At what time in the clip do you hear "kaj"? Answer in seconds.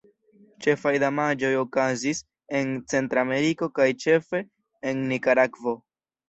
3.77-3.87